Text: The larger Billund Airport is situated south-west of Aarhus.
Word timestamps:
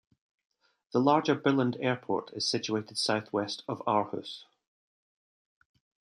The 0.93 0.99
larger 0.99 1.35
Billund 1.35 1.77
Airport 1.79 2.33
is 2.33 2.49
situated 2.49 2.97
south-west 2.97 3.61
of 3.67 3.83
Aarhus. 3.85 4.45